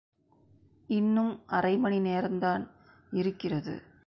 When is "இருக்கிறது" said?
3.11-3.75